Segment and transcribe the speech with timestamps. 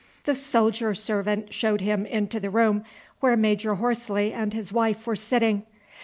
[0.23, 2.83] The soldier servant showed him into the room
[3.19, 5.61] where Major Horsley and his wife were sitting.